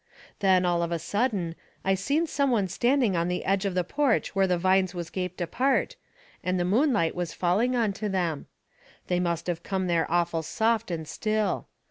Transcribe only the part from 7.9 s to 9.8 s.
them. They must of